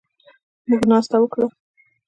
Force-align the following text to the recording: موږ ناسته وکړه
موږ 0.69 0.81
ناسته 0.89 1.15
وکړه 1.19 1.47